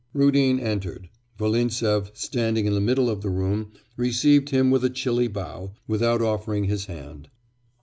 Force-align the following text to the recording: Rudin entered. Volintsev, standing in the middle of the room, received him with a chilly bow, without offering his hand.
Rudin 0.15 0.59
entered. 0.59 1.09
Volintsev, 1.37 2.09
standing 2.15 2.65
in 2.65 2.73
the 2.73 2.81
middle 2.81 3.07
of 3.07 3.21
the 3.21 3.29
room, 3.29 3.71
received 3.95 4.49
him 4.49 4.71
with 4.71 4.83
a 4.83 4.89
chilly 4.89 5.27
bow, 5.27 5.75
without 5.87 6.23
offering 6.23 6.63
his 6.63 6.85
hand. 6.85 7.29